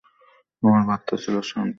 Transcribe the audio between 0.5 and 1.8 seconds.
আমার বার্তা ছিল শান্তির বার্তা।